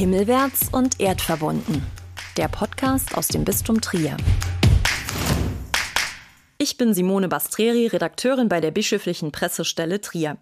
Himmelwärts 0.00 0.70
und 0.72 0.98
erdverbunden. 0.98 1.84
Der 2.38 2.48
Podcast 2.48 3.18
aus 3.18 3.28
dem 3.28 3.44
Bistum 3.44 3.82
Trier. 3.82 4.16
Ich 6.56 6.78
bin 6.78 6.94
Simone 6.94 7.28
Bastreri, 7.28 7.86
Redakteurin 7.86 8.48
bei 8.48 8.62
der 8.62 8.70
bischöflichen 8.70 9.30
Pressestelle 9.30 10.00
Trier. 10.00 10.38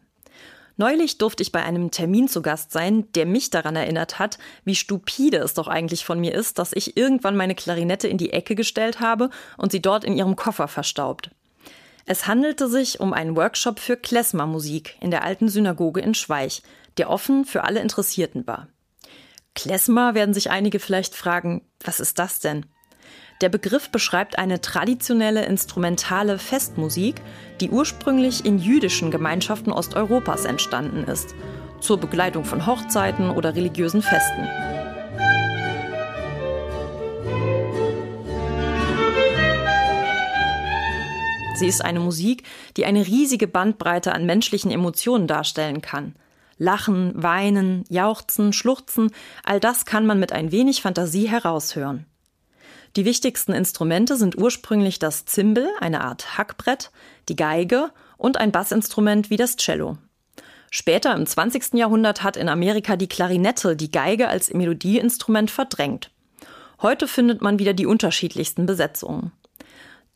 Neulich 0.77 1.19
durfte 1.19 1.43
ich 1.43 1.51
bei 1.51 1.65
einem 1.65 1.91
Termin 1.91 2.29
zu 2.29 2.41
Gast 2.41 2.71
sein, 2.71 3.11
der 3.17 3.27
mich 3.27 3.51
daran 3.51 3.75
erinnert 3.75 4.21
hat, 4.21 4.39
wie 4.65 4.77
stupide 4.77 5.39
es 5.39 5.55
doch 5.55 5.67
eigentlich 5.67 6.05
von 6.05 6.21
mir 6.21 6.37
ist, 6.37 6.61
dass 6.61 6.73
ich 6.73 6.97
irgendwann 6.97 7.37
meine 7.37 7.57
Klarinette 7.57 8.07
in 8.07 8.17
die 8.17 8.33
Ecke 8.33 8.55
gestellt 8.55 9.01
habe 9.01 9.29
und 9.57 9.73
sie 9.73 9.83
dort 9.83 10.05
in 10.05 10.17
ihrem 10.17 10.37
Koffer 10.37 10.69
verstaubt. 10.69 11.33
Es 12.07 12.29
handelte 12.29 12.69
sich 12.69 13.01
um 13.01 13.13
einen 13.13 13.35
Workshop 13.35 13.81
für 13.81 13.97
Klezmermusik 13.97 14.97
in 15.01 15.11
der 15.11 15.25
alten 15.25 15.49
Synagoge 15.49 16.01
in 16.01 16.15
Schweich, 16.15 16.63
der 16.97 17.11
offen 17.11 17.45
für 17.45 17.65
alle 17.65 17.81
Interessierten 17.81 18.47
war. 18.47 18.69
Klezmer 19.59 20.15
werden 20.15 20.35
sich 20.35 20.53
einige 20.53 20.79
vielleicht 20.79 21.17
fragen, 21.17 21.63
was 21.83 21.99
ist 21.99 22.21
das 22.21 22.39
denn? 22.39 22.65
Der 23.41 23.49
Begriff 23.49 23.91
beschreibt 23.91 24.39
eine 24.39 24.61
traditionelle 24.61 25.45
instrumentale 25.47 26.39
Festmusik, 26.39 27.17
die 27.61 27.69
ursprünglich 27.69 28.45
in 28.45 28.61
jüdischen 28.61 29.11
Gemeinschaften 29.11 29.73
Osteuropas 29.73 30.45
entstanden 30.45 31.03
ist, 31.11 31.35
zur 31.81 31.99
Begleitung 31.99 32.45
von 32.45 32.67
Hochzeiten 32.67 33.31
oder 33.31 33.57
religiösen 33.57 34.01
Festen. 34.01 34.47
Sie 41.57 41.67
ist 41.67 41.85
eine 41.85 41.99
Musik, 41.99 42.45
die 42.77 42.85
eine 42.85 43.05
riesige 43.05 43.49
Bandbreite 43.49 44.13
an 44.13 44.25
menschlichen 44.25 44.71
Emotionen 44.71 45.27
darstellen 45.27 45.81
kann. 45.81 46.15
Lachen, 46.59 47.13
weinen, 47.15 47.85
jauchzen, 47.89 48.53
schluchzen, 48.53 49.11
all 49.45 49.61
das 49.61 49.87
kann 49.87 50.05
man 50.07 50.21
mit 50.21 50.33
ein 50.33 50.53
wenig 50.53 50.83
Fantasie 50.83 51.29
heraushören. 51.29 52.07
Die 52.97 53.05
wichtigsten 53.05 53.53
Instrumente 53.53 54.17
sind 54.17 54.37
ursprünglich 54.37 54.99
das 54.99 55.25
Zimbel, 55.25 55.69
eine 55.81 56.01
Art 56.03 56.37
Hackbrett, 56.37 56.91
die 57.29 57.37
Geige 57.37 57.91
und 58.17 58.39
ein 58.39 58.51
Bassinstrument 58.51 59.31
wie 59.31 59.37
das 59.37 59.57
Cello. 59.57 59.99
Später 60.71 61.15
im 61.15 61.25
20. 61.25 61.75
Jahrhundert 61.75 62.23
hat 62.23 62.37
in 62.37 62.49
Amerika 62.49 62.97
die 62.97 63.09
Klarinette 63.09 63.77
die 63.77 63.91
Geige 63.91 64.29
als 64.29 64.53
Melodieinstrument 64.53 65.51
verdrängt. 65.51 66.11
Heute 66.83 67.09
findet 67.09 67.41
man 67.41 67.59
wieder 67.59 67.73
die 67.73 67.87
unterschiedlichsten 67.87 68.67
Besetzungen. 68.67 69.33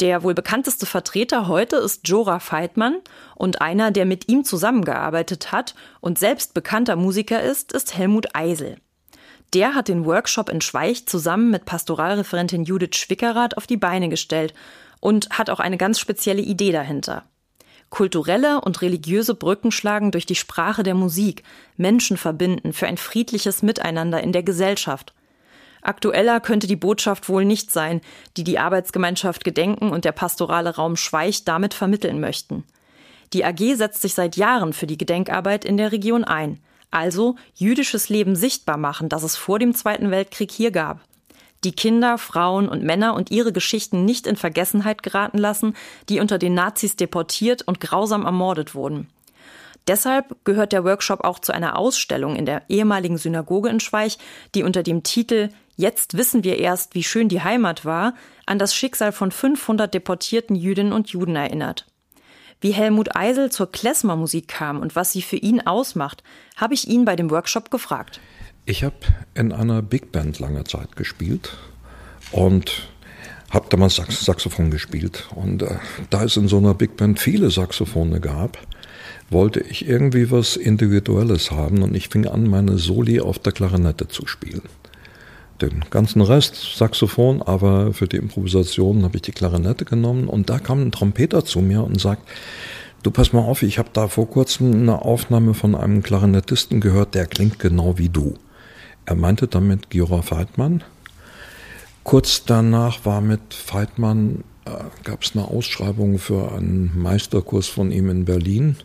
Der 0.02 0.24
wohl 0.24 0.34
bekannteste 0.34 0.84
Vertreter 0.84 1.46
heute 1.46 1.76
ist 1.76 2.08
Jora 2.08 2.40
Feitmann 2.40 2.96
und 3.36 3.62
einer, 3.62 3.92
der 3.92 4.04
mit 4.04 4.28
ihm 4.28 4.42
zusammengearbeitet 4.42 5.52
hat 5.52 5.76
und 6.00 6.18
selbst 6.18 6.54
bekannter 6.54 6.96
Musiker 6.96 7.40
ist, 7.40 7.72
ist 7.72 7.96
Helmut 7.96 8.34
Eisel. 8.34 8.78
Der 9.54 9.76
hat 9.76 9.86
den 9.86 10.04
Workshop 10.04 10.48
in 10.48 10.60
Schweich 10.60 11.06
zusammen 11.06 11.52
mit 11.52 11.66
Pastoralreferentin 11.66 12.64
Judith 12.64 12.96
Schwickerath 12.96 13.56
auf 13.56 13.68
die 13.68 13.76
Beine 13.76 14.08
gestellt 14.08 14.54
und 14.98 15.30
hat 15.30 15.50
auch 15.50 15.60
eine 15.60 15.76
ganz 15.76 16.00
spezielle 16.00 16.42
Idee 16.42 16.72
dahinter. 16.72 17.22
Kulturelle 17.88 18.60
und 18.60 18.82
religiöse 18.82 19.36
Brücken 19.36 19.70
schlagen 19.70 20.10
durch 20.10 20.26
die 20.26 20.34
Sprache 20.34 20.82
der 20.82 20.94
Musik, 20.94 21.44
Menschen 21.76 22.16
verbinden 22.16 22.72
für 22.72 22.88
ein 22.88 22.96
friedliches 22.96 23.62
Miteinander 23.62 24.20
in 24.20 24.32
der 24.32 24.42
Gesellschaft. 24.42 25.14
Aktueller 25.82 26.40
könnte 26.40 26.66
die 26.66 26.76
Botschaft 26.76 27.28
wohl 27.28 27.44
nicht 27.44 27.70
sein, 27.70 28.00
die 28.36 28.44
die 28.44 28.58
Arbeitsgemeinschaft 28.58 29.44
Gedenken 29.44 29.90
und 29.90 30.04
der 30.04 30.12
pastorale 30.12 30.76
Raum 30.76 30.96
Schweich 30.96 31.44
damit 31.44 31.74
vermitteln 31.74 32.20
möchten. 32.20 32.64
Die 33.32 33.44
AG 33.44 33.74
setzt 33.74 34.02
sich 34.02 34.14
seit 34.14 34.36
Jahren 34.36 34.72
für 34.72 34.86
die 34.86 34.98
Gedenkarbeit 34.98 35.64
in 35.64 35.76
der 35.76 35.92
Region 35.92 36.24
ein 36.24 36.60
also 36.92 37.36
jüdisches 37.54 38.10
Leben 38.10 38.36
sichtbar 38.36 38.76
machen, 38.76 39.08
das 39.08 39.22
es 39.22 39.36
vor 39.36 39.58
dem 39.58 39.74
Zweiten 39.74 40.10
Weltkrieg 40.10 40.52
hier 40.52 40.70
gab. 40.70 41.00
Die 41.64 41.72
Kinder, 41.72 42.18
Frauen 42.18 42.68
und 42.68 42.82
Männer 42.82 43.14
und 43.14 43.30
ihre 43.30 43.52
Geschichten 43.52 44.04
nicht 44.04 44.26
in 44.26 44.36
Vergessenheit 44.36 45.02
geraten 45.02 45.38
lassen, 45.38 45.74
die 46.08 46.20
unter 46.20 46.38
den 46.38 46.54
Nazis 46.54 46.96
deportiert 46.96 47.62
und 47.62 47.80
grausam 47.80 48.26
ermordet 48.26 48.74
wurden. 48.74 49.08
Deshalb 49.86 50.36
gehört 50.44 50.72
der 50.72 50.84
Workshop 50.84 51.24
auch 51.24 51.38
zu 51.38 51.52
einer 51.52 51.76
Ausstellung 51.76 52.36
in 52.36 52.46
der 52.46 52.62
ehemaligen 52.68 53.18
Synagoge 53.18 53.68
in 53.68 53.80
Schweich, 53.80 54.18
die 54.54 54.62
unter 54.62 54.82
dem 54.82 55.02
Titel 55.02 55.48
Jetzt 55.76 56.16
wissen 56.16 56.44
wir 56.44 56.58
erst, 56.58 56.94
wie 56.94 57.02
schön 57.02 57.28
die 57.28 57.42
Heimat 57.42 57.84
war, 57.84 58.14
an 58.46 58.58
das 58.58 58.74
Schicksal 58.74 59.12
von 59.12 59.30
500 59.30 59.92
deportierten 59.92 60.54
Jüdinnen 60.54 60.92
und 60.92 61.10
Juden 61.10 61.36
erinnert. 61.36 61.86
Wie 62.60 62.72
Helmut 62.72 63.16
Eisel 63.16 63.50
zur 63.50 63.72
Klezmermusik 63.72 64.48
kam 64.48 64.80
und 64.80 64.94
was 64.94 65.12
sie 65.12 65.22
für 65.22 65.36
ihn 65.36 65.60
ausmacht, 65.60 66.22
habe 66.56 66.74
ich 66.74 66.88
ihn 66.88 67.04
bei 67.04 67.16
dem 67.16 67.30
Workshop 67.30 67.70
gefragt. 67.70 68.20
Ich 68.66 68.84
habe 68.84 68.94
in 69.34 69.50
einer 69.50 69.82
Big 69.82 70.12
Band 70.12 70.38
lange 70.38 70.62
Zeit 70.64 70.94
gespielt 70.94 71.56
und 72.30 72.88
habe 73.50 73.66
damals 73.68 73.96
Sax 73.96 74.24
Saxophon 74.24 74.70
gespielt. 74.70 75.26
Und 75.34 75.62
äh, 75.62 75.78
da 76.10 76.22
es 76.22 76.36
in 76.36 76.46
so 76.46 76.58
einer 76.58 76.74
Big 76.74 76.96
Band 76.96 77.18
viele 77.18 77.50
Saxophone 77.50 78.20
gab, 78.20 78.58
wollte 79.30 79.60
ich 79.60 79.88
irgendwie 79.88 80.30
was 80.30 80.56
Individuelles 80.56 81.50
haben 81.50 81.82
und 81.82 81.96
ich 81.96 82.08
fing 82.08 82.26
an, 82.26 82.48
meine 82.48 82.78
Soli 82.78 83.20
auf 83.20 83.38
der 83.38 83.52
Klarinette 83.52 84.06
zu 84.06 84.26
spielen 84.26 84.62
den 85.62 85.84
ganzen 85.90 86.20
Rest 86.20 86.76
Saxophon, 86.76 87.40
aber 87.42 87.92
für 87.92 88.06
die 88.06 88.16
Improvisation 88.16 89.04
habe 89.04 89.16
ich 89.16 89.22
die 89.22 89.32
Klarinette 89.32 89.84
genommen 89.84 90.28
und 90.28 90.50
da 90.50 90.58
kam 90.58 90.82
ein 90.82 90.92
Trompeter 90.92 91.44
zu 91.44 91.60
mir 91.60 91.84
und 91.84 92.00
sagt, 92.00 92.28
du 93.02 93.10
pass 93.10 93.32
mal 93.32 93.40
auf, 93.40 93.62
ich 93.62 93.78
habe 93.78 93.90
da 93.92 94.08
vor 94.08 94.28
kurzem 94.28 94.72
eine 94.72 95.02
Aufnahme 95.02 95.54
von 95.54 95.74
einem 95.74 96.02
Klarinettisten 96.02 96.80
gehört, 96.80 97.14
der 97.14 97.26
klingt 97.26 97.58
genau 97.58 97.98
wie 97.98 98.08
du. 98.08 98.34
Er 99.04 99.14
meinte 99.14 99.48
damit 99.48 99.90
Giora 99.90 100.22
Feitmann. 100.22 100.84
Kurz 102.04 102.44
danach 102.44 103.04
war 103.04 103.20
mit 103.20 103.54
Feitmann, 103.54 104.44
äh, 104.64 104.70
gab 105.04 105.22
es 105.22 105.34
eine 105.34 105.46
Ausschreibung 105.46 106.18
für 106.18 106.52
einen 106.52 106.92
Meisterkurs 106.94 107.68
von 107.68 107.90
ihm 107.90 108.10
in 108.10 108.24
Berlin. 108.24 108.76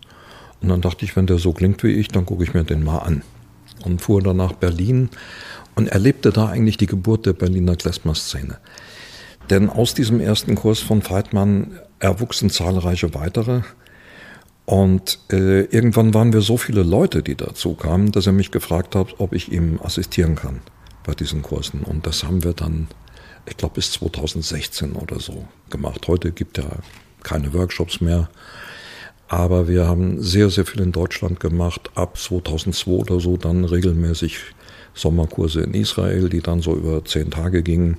Und 0.61 0.69
dann 0.69 0.81
dachte 0.81 1.05
ich, 1.05 1.15
wenn 1.15 1.27
der 1.27 1.37
so 1.37 1.51
klingt 1.51 1.83
wie 1.83 1.93
ich, 1.93 2.07
dann 2.07 2.25
gucke 2.25 2.43
ich 2.43 2.53
mir 2.53 2.63
den 2.63 2.83
mal 2.83 2.99
an. 2.99 3.23
Und 3.83 4.01
fuhr 4.01 4.21
dann 4.21 4.37
nach 4.37 4.53
Berlin 4.53 5.09
und 5.77 5.87
erlebte 5.87 6.31
da 6.31 6.47
eigentlich 6.47 6.77
die 6.77 6.87
Geburt 6.87 7.27
der 7.27 7.33
Berliner 7.33 7.75
Klezmer-Szene. 7.75 8.57
Denn 9.51 9.69
aus 9.69 9.93
diesem 9.93 10.19
ersten 10.19 10.55
Kurs 10.55 10.79
von 10.79 11.03
Feitmann 11.03 11.79
erwuchsen 11.99 12.49
zahlreiche 12.49 13.13
weitere. 13.13 13.61
Und 14.65 15.19
äh, 15.31 15.61
irgendwann 15.65 16.15
waren 16.15 16.33
wir 16.33 16.41
so 16.41 16.57
viele 16.57 16.81
Leute, 16.81 17.21
die 17.21 17.35
dazu 17.35 17.75
kamen, 17.75 18.11
dass 18.11 18.25
er 18.25 18.33
mich 18.33 18.49
gefragt 18.49 18.95
hat, 18.95 19.19
ob 19.19 19.33
ich 19.33 19.51
ihm 19.51 19.79
assistieren 19.81 20.35
kann 20.35 20.61
bei 21.05 21.13
diesen 21.13 21.43
Kursen. 21.43 21.83
Und 21.83 22.07
das 22.07 22.23
haben 22.23 22.43
wir 22.43 22.53
dann, 22.53 22.87
ich 23.45 23.55
glaube, 23.55 23.75
bis 23.75 23.91
2016 23.91 24.93
oder 24.93 25.19
so 25.19 25.47
gemacht. 25.69 26.07
Heute 26.07 26.31
gibt 26.31 26.57
ja 26.57 26.65
keine 27.21 27.53
Workshops 27.53 28.01
mehr. 28.01 28.29
Aber 29.27 29.67
wir 29.67 29.87
haben 29.87 30.23
sehr, 30.23 30.49
sehr 30.49 30.65
viel 30.65 30.81
in 30.81 30.91
Deutschland 30.91 31.39
gemacht. 31.39 31.91
Ab 31.93 32.17
2002 32.17 32.91
oder 32.91 33.19
so 33.19 33.37
dann 33.37 33.63
regelmäßig 33.63 34.39
Sommerkurse 34.97 35.61
in 35.61 35.73
Israel, 35.73 36.29
die 36.29 36.41
dann 36.41 36.61
so 36.61 36.75
über 36.75 37.05
zehn 37.05 37.31
Tage 37.31 37.63
gingen. 37.63 37.97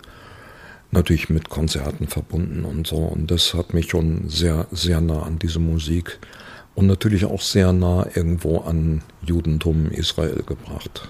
Natürlich 0.91 1.29
mit 1.29 1.51
Konzerten 1.51 2.09
verbunden 2.09 2.65
und 2.65 2.87
so. 2.87 2.97
Und 2.97 3.31
das 3.31 3.55
hat 3.55 3.75
mich 3.75 3.91
schon 3.91 4.29
sehr, 4.29 4.67
sehr 4.71 5.01
nah 5.01 5.23
an 5.23 5.39
diese 5.39 5.59
Musik 5.59 6.19
und 6.75 6.87
natürlich 6.87 7.25
auch 7.25 7.41
sehr 7.41 7.73
nah 7.73 8.07
irgendwo 8.15 8.59
an 8.59 9.03
Judentum 9.23 9.91
Israel 9.91 10.43
gebracht. 10.47 11.09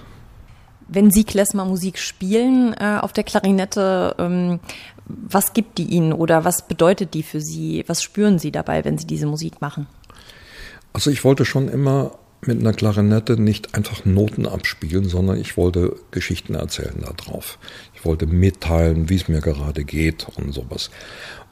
Wenn 0.89 1.11
Sie 1.11 1.25
Klezmer-Musik 1.25 1.99
spielen 1.99 2.73
äh, 2.73 2.99
auf 3.01 3.13
der 3.13 3.23
Klarinette, 3.23 4.15
ähm, 4.19 4.61
was 5.05 5.53
gibt 5.53 5.79
die 5.79 5.85
Ihnen 5.85 6.15
oder 6.15 6.45
was 6.45 6.67
bedeutet 6.67 7.13
die 7.13 7.23
für 7.23 7.41
Sie? 7.41 7.85
Was 7.87 8.03
spüren 8.03 8.39
Sie 8.39 8.51
dabei, 8.51 8.85
wenn 8.85 8.97
Sie 8.97 9.07
diese 9.07 9.27
Musik 9.27 9.61
machen? 9.61 9.87
Also 10.95 11.11
ich 11.11 11.23
wollte 11.25 11.45
schon 11.45 11.69
immer 11.69 12.13
mit 12.41 12.61
einer 12.61 12.73
Klarinette 12.73 13.41
nicht 13.41 13.75
einfach 13.75 14.05
Noten 14.05 14.47
abspielen, 14.47 15.09
sondern 15.09 15.41
ich 15.41 15.57
wollte 15.57 15.97
Geschichten 16.11 16.55
erzählen 16.55 17.05
darauf. 17.05 17.59
Ich 17.95 18.05
wollte 18.05 18.27
mitteilen, 18.27 19.09
wie 19.09 19.17
es 19.17 19.29
mir 19.29 19.41
gerade 19.41 19.85
geht 19.85 20.27
und 20.37 20.53
sowas. 20.53 20.91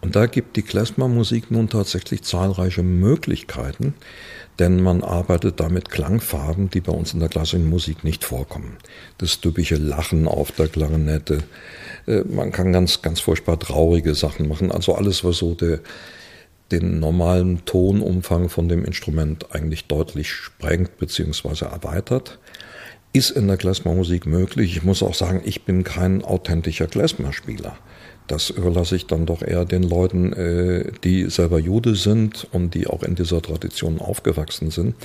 Und 0.02 0.14
da 0.14 0.26
gibt 0.26 0.56
die 0.56 0.62
Klezmer-Musik 0.62 1.50
nun 1.50 1.68
tatsächlich 1.68 2.22
zahlreiche 2.22 2.82
Möglichkeiten, 2.82 3.94
denn 4.58 4.82
man 4.82 5.02
arbeitet 5.02 5.60
da 5.60 5.68
mit 5.68 5.90
Klangfarben, 5.90 6.70
die 6.70 6.80
bei 6.80 6.92
uns 6.92 7.12
in 7.12 7.20
der 7.20 7.28
klassischen 7.28 7.68
Musik 7.68 8.04
nicht 8.04 8.24
vorkommen. 8.24 8.76
Das 9.18 9.40
typische 9.40 9.76
Lachen 9.76 10.28
auf 10.28 10.52
der 10.52 10.68
Klarinette. 10.68 11.38
Äh, 12.06 12.22
man 12.28 12.52
kann 12.52 12.72
ganz, 12.72 13.02
ganz 13.02 13.20
furchtbar 13.20 13.58
traurige 13.58 14.14
Sachen 14.14 14.48
machen. 14.48 14.70
Also 14.70 14.94
alles, 14.94 15.24
was 15.24 15.38
so 15.38 15.54
der, 15.54 15.80
den 16.72 16.98
normalen 17.00 17.64
Tonumfang 17.64 18.48
von 18.48 18.68
dem 18.68 18.84
Instrument 18.84 19.54
eigentlich 19.54 19.86
deutlich 19.86 20.30
sprengt 20.30 20.98
bzw. 20.98 21.66
erweitert. 21.66 22.38
Ist 23.12 23.30
in 23.30 23.46
der 23.46 23.56
Klezmer-Musik 23.56 24.26
möglich. 24.26 24.76
Ich 24.76 24.82
muss 24.82 25.02
auch 25.02 25.14
sagen, 25.14 25.40
ich 25.44 25.64
bin 25.64 25.84
kein 25.84 26.22
authentischer 26.22 26.86
Klezmer-Spieler. 26.86 27.78
Das 28.26 28.50
überlasse 28.50 28.96
ich 28.96 29.06
dann 29.06 29.24
doch 29.24 29.40
eher 29.42 29.64
den 29.64 29.84
Leuten, 29.84 30.32
äh, 30.32 30.90
die 31.04 31.30
selber 31.30 31.60
Jude 31.60 31.94
sind 31.94 32.46
und 32.50 32.74
die 32.74 32.88
auch 32.88 33.04
in 33.04 33.14
dieser 33.14 33.40
Tradition 33.40 34.00
aufgewachsen 34.00 34.70
sind. 34.72 34.96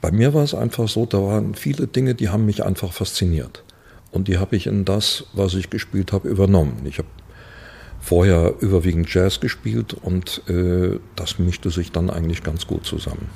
Bei 0.00 0.10
mir 0.10 0.32
war 0.32 0.42
es 0.42 0.54
einfach 0.54 0.88
so, 0.88 1.04
da 1.04 1.22
waren 1.22 1.54
viele 1.54 1.86
Dinge, 1.86 2.14
die 2.14 2.30
haben 2.30 2.46
mich 2.46 2.64
einfach 2.64 2.92
fasziniert. 2.92 3.62
und 4.12 4.28
die 4.28 4.38
habe 4.38 4.56
ich 4.56 4.66
in 4.66 4.84
das, 4.84 5.24
was 5.32 5.54
ich 5.54 5.70
gespielt 5.70 6.12
habe, 6.12 6.28
übernommen. 6.28 6.82
Ich 6.84 6.98
habe 6.98 7.08
vorher 8.02 8.54
überwiegend 8.60 9.12
Jazz 9.14 9.40
gespielt 9.40 9.94
und 9.94 10.42
äh, 10.48 10.98
das 11.16 11.38
mischte 11.38 11.70
sich 11.70 11.92
dann 11.92 12.10
eigentlich 12.10 12.42
ganz 12.42 12.66
gut 12.66 12.84
zusammen. 12.84 13.30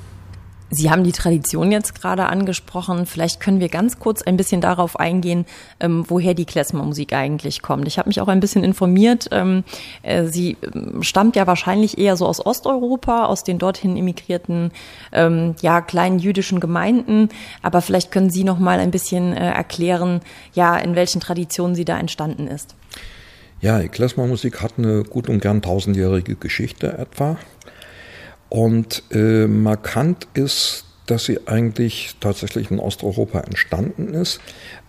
Sie 0.69 0.91
haben 0.91 1.05
die 1.05 1.13
Tradition 1.13 1.71
jetzt 1.71 1.95
gerade 1.95 2.25
angesprochen. 2.25 3.05
Vielleicht 3.05 3.39
können 3.39 3.61
wir 3.61 3.69
ganz 3.69 3.99
kurz 3.99 4.21
ein 4.21 4.35
bisschen 4.35 4.59
darauf 4.59 4.99
eingehen, 4.99 5.45
ähm, 5.79 6.03
woher 6.09 6.33
die 6.33 6.43
Klezmermusik 6.43 7.13
eigentlich 7.13 7.61
kommt. 7.61 7.87
Ich 7.87 7.97
habe 7.97 8.09
mich 8.09 8.19
auch 8.19 8.27
ein 8.27 8.41
bisschen 8.41 8.65
informiert. 8.65 9.29
Ähm, 9.31 9.63
äh, 10.03 10.25
sie 10.25 10.57
ähm, 10.61 11.01
stammt 11.03 11.37
ja 11.37 11.47
wahrscheinlich 11.47 11.97
eher 11.97 12.17
so 12.17 12.25
aus 12.25 12.45
Osteuropa, 12.45 13.27
aus 13.27 13.45
den 13.45 13.59
dorthin 13.59 13.95
emigrierten 13.95 14.71
ähm, 15.13 15.55
ja 15.61 15.79
kleinen 15.79 16.19
jüdischen 16.19 16.59
Gemeinden. 16.59 17.29
Aber 17.61 17.81
vielleicht 17.81 18.11
können 18.11 18.29
Sie 18.29 18.43
noch 18.43 18.59
mal 18.59 18.79
ein 18.79 18.91
bisschen 18.91 19.31
äh, 19.31 19.49
erklären, 19.49 20.19
ja 20.53 20.75
in 20.75 20.95
welchen 20.95 21.21
Traditionen 21.21 21.75
sie 21.75 21.85
da 21.85 21.97
entstanden 21.97 22.47
ist. 22.47 22.75
Ja, 23.59 23.79
die 23.79 23.89
Klezmermusik 23.89 24.61
hat 24.61 24.73
eine 24.77 25.03
gut 25.03 25.29
und 25.29 25.41
gern 25.41 25.61
tausendjährige 25.61 26.35
Geschichte 26.35 26.97
etwa. 26.97 27.37
Und 28.49 29.03
äh, 29.11 29.47
markant 29.47 30.27
ist, 30.35 30.85
dass 31.07 31.25
sie 31.25 31.47
eigentlich 31.47 32.15
tatsächlich 32.19 32.69
in 32.69 32.79
Osteuropa 32.79 33.39
entstanden 33.39 34.13
ist. 34.13 34.39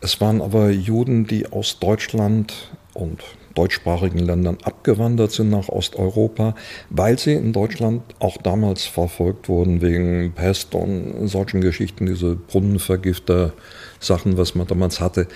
Es 0.00 0.20
waren 0.20 0.42
aber 0.42 0.70
Juden, 0.70 1.26
die 1.26 1.50
aus 1.50 1.78
Deutschland 1.78 2.70
und 2.92 3.22
deutschsprachigen 3.54 4.18
Ländern 4.18 4.58
abgewandert 4.62 5.32
sind 5.32 5.50
nach 5.50 5.68
Osteuropa, 5.68 6.54
weil 6.90 7.18
sie 7.18 7.32
in 7.32 7.52
Deutschland 7.52 8.02
auch 8.18 8.36
damals 8.36 8.84
verfolgt 8.84 9.48
wurden 9.48 9.80
wegen 9.80 10.32
Pest 10.32 10.74
und 10.74 11.26
solchen 11.26 11.60
Geschichten, 11.60 12.06
diese 12.06 12.36
Brunnenvergifter-Sachen, 12.36 14.36
was 14.36 14.54
man 14.54 14.66
damals 14.66 15.00
hatte. 15.00 15.26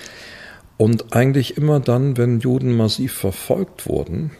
Und 0.83 1.15
eigentlich 1.15 1.55
immer 1.55 1.79
dann, 1.79 2.17
wenn 2.17 2.41
Juden 2.41 2.75
massiv 2.75 3.13
verfolgt 3.13 3.87
wurden, 3.87 4.31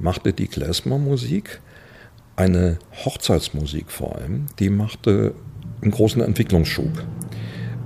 machte 0.00 0.32
die 0.32 0.48
Klezmer-Musik 0.48 1.60
eine 2.34 2.80
Hochzeitsmusik 3.04 3.88
vor 3.88 4.16
allem, 4.16 4.46
die 4.58 4.68
machte 4.68 5.32
einen 5.80 5.92
großen 5.92 6.20
Entwicklungsschub. 6.20 6.90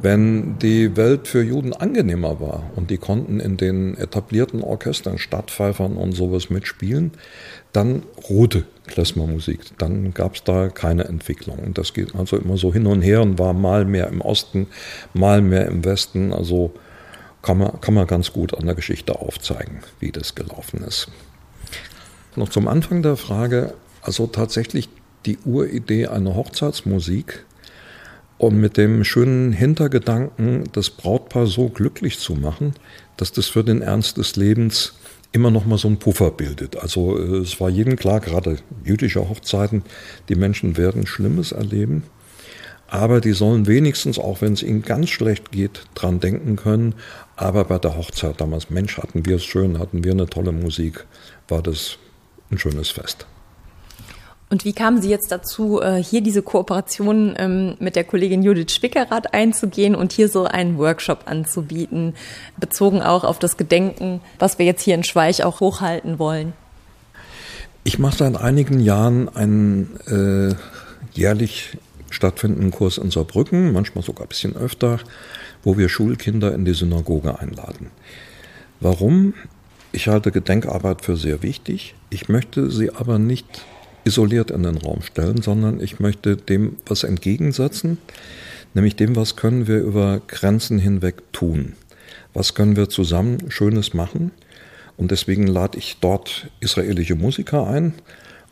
Wenn 0.01 0.59
die 0.61 0.97
Welt 0.97 1.29
für 1.29 1.43
Juden 1.43 1.75
angenehmer 1.75 2.41
war 2.41 2.71
und 2.75 2.89
die 2.89 2.97
konnten 2.97 3.39
in 3.39 3.59
den 3.59 3.99
etablierten 3.99 4.63
Orchestern, 4.63 5.19
Stadtpfeifern 5.19 5.99
und 5.99 6.13
sowas 6.13 6.49
mitspielen, 6.49 7.11
dann 7.75 8.03
ruhte 8.31 8.65
Klezmermusik. 8.87 9.61
Dann 9.77 10.15
gab 10.15 10.37
es 10.37 10.45
da 10.45 10.71
keine 10.71 11.05
Entwicklung. 11.05 11.59
Und 11.59 11.77
das 11.77 11.93
geht 11.93 12.15
also 12.15 12.39
immer 12.39 12.57
so 12.57 12.73
hin 12.73 12.87
und 12.87 13.03
her 13.03 13.21
und 13.21 13.39
war 13.39 13.53
mal 13.53 13.85
mehr 13.85 14.09
im 14.09 14.23
Osten, 14.23 14.69
mal 15.13 15.43
mehr 15.43 15.67
im 15.67 15.85
Westen. 15.85 16.33
Also 16.33 16.73
kann 17.47 17.59
man, 17.59 17.81
kann 17.81 17.95
man 17.95 18.09
ganz 18.09 18.33
gut 18.33 18.55
an 18.55 18.67
der 18.67 18.75
Geschichte 18.75 19.21
aufzeigen, 19.21 19.79
wie 20.01 20.11
das 20.11 20.35
gelaufen 20.35 20.83
ist. 20.83 21.07
Noch 22.35 22.49
zum 22.49 22.67
Anfang 22.67 23.03
der 23.03 23.17
Frage, 23.17 23.75
also 24.03 24.27
tatsächlich 24.27 24.89
die 25.27 25.39
Uridee 25.45 26.09
einer 26.09 26.35
Hochzeitsmusik 26.35 27.47
und 28.37 28.61
mit 28.61 28.77
dem 28.77 29.05
schönen 29.05 29.53
Hintergedanken, 29.53 30.65
das 30.73 30.91
Brautpaar 30.91 31.47
so 31.47 31.69
glücklich 31.69 32.19
zu 32.19 32.35
machen, 32.35 32.75
dass 33.17 33.31
das 33.31 33.47
für 33.47 33.63
den 33.63 33.81
Ernst 33.81 34.19
des 34.19 34.35
Lebens 34.35 34.95
immer 35.31 35.53
noch 35.53 35.67
mal 35.67 35.79
so 35.79 35.87
einen 35.87 35.99
Puffer 35.99 36.33
bildet. 36.33 36.77
Also 36.77 37.17
äh, 37.17 37.39
es 37.39 37.61
war 37.61 37.71
jedem 37.71 37.95
klar, 37.95 38.19
gerade 38.19 38.59
jüdische 38.85 39.29
Hochzeiten, 39.29 39.85
die 40.29 40.35
Menschen 40.35 40.77
werden 40.77 41.07
Schlimmes 41.07 41.53
erleben, 41.53 42.03
aber 42.89 43.21
die 43.21 43.33
sollen 43.33 43.67
wenigstens, 43.67 44.19
auch 44.19 44.41
wenn 44.41 44.53
es 44.53 44.63
ihnen 44.63 44.83
ganz 44.83 45.11
schlecht 45.11 45.51
geht, 45.51 45.85
dran 45.95 46.21
denken 46.21 46.57
können. 46.57 46.95
Aber 47.37 47.65
bei 47.65 47.79
der 47.79 47.97
Hochzeit 47.97 48.41
damals, 48.41 48.71
Mensch, 48.71 48.97
hatten 48.97 49.27
wir 49.27 49.37
es 49.37 49.45
schön, 49.45 49.79
hatten 49.79 50.03
wir 50.03 50.13
eine 50.13 50.27
tolle 50.27 50.53
Musik, 50.53 51.05
war 51.49 51.63
das 51.63 51.99
ein 52.51 52.59
schönes 52.59 52.89
Fest. 52.91 53.27
Und 54.49 54.65
wie 54.65 54.73
kamen 54.73 55.03
Sie 55.03 55.11
jetzt 55.11 55.33
dazu, 55.33 55.83
äh, 55.83 56.03
hier 56.03 56.21
diese 56.21 56.41
Kooperation 56.41 57.35
ähm, 57.37 57.77
mit 57.81 57.97
der 57.97 58.05
Kollegin 58.05 58.45
Judith 58.45 58.73
Spickerath 58.73 59.35
einzugehen 59.35 59.97
und 59.97 60.13
hier 60.13 60.29
so 60.29 60.45
einen 60.45 60.79
Workshop 60.79 61.23
anzubieten, 61.27 62.15
bezogen 62.57 63.03
auch 63.03 63.25
auf 63.25 63.41
das 63.41 63.57
Gedenken, 63.57 64.21
was 64.39 64.59
wir 64.59 64.65
jetzt 64.65 64.83
hier 64.83 64.95
in 64.95 65.03
Schweich 65.03 65.43
auch 65.43 65.59
hochhalten 65.59 66.21
wollen? 66.21 66.53
Ich 67.83 67.99
mache 67.99 68.19
seit 68.19 68.37
einigen 68.37 68.79
Jahren 68.81 69.29
einen 69.29 69.99
äh, 70.07 70.55
jährlich 71.19 71.77
stattfindenden 72.11 72.71
Kurs 72.71 72.99
in 72.99 73.11
Saarbrücken, 73.11 73.73
manchmal 73.73 74.05
sogar 74.05 74.27
ein 74.27 74.29
bisschen 74.29 74.57
öfter, 74.57 75.01
wo 75.67 75.77
wir 75.77 75.89
Schulkinder 75.89 76.55
in 76.55 76.65
die 76.65 76.75
Synagoge 76.75 77.41
einladen. 77.41 77.91
Warum? 78.79 79.35
Ich 79.91 80.07
halte 80.07 80.31
Gedenkarbeit 80.31 81.03
für 81.03 81.17
sehr 81.17 81.43
wichtig. 81.43 81.97
Ich 82.09 82.29
möchte 82.29 82.71
sie 82.71 82.93
aber 82.93 83.19
nicht 83.19 83.65
isoliert 84.05 84.53
in 84.53 84.63
den 84.63 84.77
Raum 84.77 85.03
stellen, 85.03 85.43
sondern 85.43 85.81
ich 85.81 85.99
möchte 85.99 86.37
dem 86.37 86.77
was 86.87 87.03
entgegensetzen, 87.03 87.99
nämlich 88.75 88.95
dem, 88.95 89.17
was 89.17 89.35
können 89.35 89.67
wir 89.67 89.79
über 89.79 90.23
Grenzen 90.29 90.79
hinweg 90.79 91.33
tun. 91.33 91.73
Was 92.33 92.55
können 92.55 92.77
wir 92.77 92.89
zusammen 92.89 93.51
Schönes 93.51 93.93
machen? 93.93 94.31
Und 94.97 95.11
deswegen 95.11 95.49
lade 95.49 95.79
ich 95.79 95.97
dort 96.01 96.49
israelische 96.61 97.17
Musiker 97.17 97.67
ein 97.67 97.93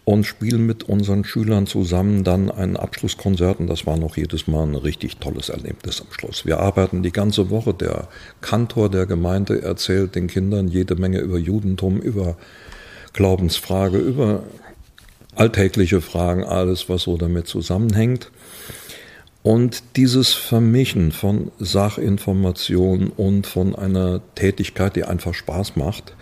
und 0.04 0.24
spiele 0.24 0.58
mit 0.58 0.82
unseren 0.84 1.24
Schülern 1.24 1.66
zusammen 1.66 2.24
dann 2.24 2.50
ein 2.50 2.76
Abschlusskonzert. 2.76 3.58
Und 3.58 3.68
das 3.68 3.86
war 3.86 3.96
noch 3.96 4.16
jedes 4.16 4.46
Mal 4.46 4.64
ein 4.64 4.74
richtig 4.74 5.16
tolles 5.16 5.48
Erlebnis 5.48 6.00
am 6.02 6.08
Schluss. 6.10 6.44
Wir 6.44 6.60
arbeiten 6.60 7.02
die 7.02 7.12
ganze 7.12 7.48
Woche. 7.48 7.72
Der 7.72 8.08
Kantor 8.42 8.90
der 8.90 9.06
Gemeinde 9.06 9.62
erzählt 9.62 10.14
den 10.14 10.26
Kindern 10.26 10.68
jede 10.68 10.94
Menge 10.96 11.20
über 11.20 11.38
Judentum, 11.38 12.00
über 12.00 12.36
Glaubensfrage, 13.14 13.96
über 13.96 14.42
alltägliche 15.36 16.02
Fragen, 16.02 16.44
alles, 16.44 16.88
was 16.88 17.02
so 17.02 17.16
damit 17.16 17.46
zusammenhängt. 17.46 18.30
Und 19.42 19.82
dieses 19.96 20.32
Vermischen 20.32 21.12
von 21.12 21.50
Sachinformation 21.58 23.08
und 23.08 23.46
von 23.46 23.74
einer 23.74 24.20
Tätigkeit, 24.34 24.96
die 24.96 25.04
einfach 25.04 25.34
Spaß 25.34 25.76
macht, 25.76 26.14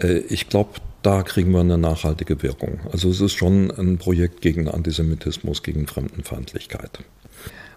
äh, 0.00 0.18
ich 0.18 0.48
glaube, 0.48 0.70
da 1.06 1.22
kriegen 1.22 1.52
wir 1.52 1.60
eine 1.60 1.78
nachhaltige 1.78 2.42
Wirkung. 2.42 2.80
Also 2.90 3.08
es 3.10 3.20
ist 3.20 3.34
schon 3.34 3.70
ein 3.70 3.96
Projekt 3.96 4.40
gegen 4.40 4.66
Antisemitismus, 4.66 5.62
gegen 5.62 5.86
Fremdenfeindlichkeit. 5.86 6.98